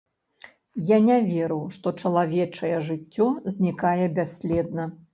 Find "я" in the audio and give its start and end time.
0.91-0.97